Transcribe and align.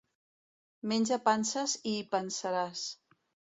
Menja 0.91 1.19
panses 1.27 1.77
i 1.93 1.95
hi 1.99 2.09
pensaràs. 2.17 2.89